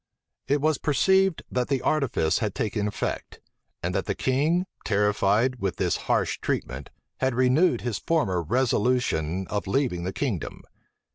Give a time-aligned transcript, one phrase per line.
[0.47, 3.39] It was perceived, that the artifice had taken effect;
[3.83, 9.67] and that the king, terrified with this harsh treatment, had renewed his former resolution of
[9.67, 10.63] leaving the kingdom.